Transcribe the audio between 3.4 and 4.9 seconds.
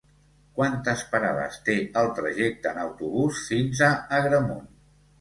fins a Agramunt?